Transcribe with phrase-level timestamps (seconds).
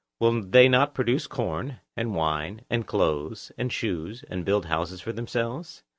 [0.19, 5.13] Will they not produce corn, and wine, and clothes, and shoes, and build houses for
[5.13, 5.83] themselves?